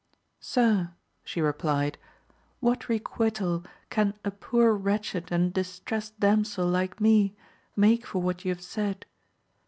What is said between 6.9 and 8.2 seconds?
me make for